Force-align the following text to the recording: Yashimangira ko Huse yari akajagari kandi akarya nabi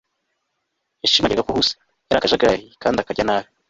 Yashimangira 1.03 1.45
ko 1.45 1.51
Huse 1.55 1.73
yari 2.07 2.17
akajagari 2.19 2.59
kandi 2.81 2.97
akarya 2.99 3.25
nabi 3.27 3.49